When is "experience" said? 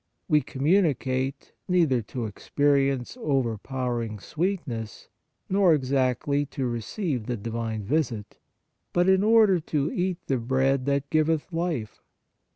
2.25-3.15